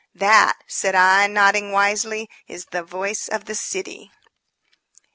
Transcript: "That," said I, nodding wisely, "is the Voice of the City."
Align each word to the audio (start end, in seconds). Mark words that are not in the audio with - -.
"That," 0.15 0.63
said 0.65 0.95
I, 0.95 1.27
nodding 1.27 1.71
wisely, 1.71 2.27
"is 2.47 2.65
the 2.71 2.81
Voice 2.81 3.27
of 3.27 3.45
the 3.45 3.53
City." 3.53 4.11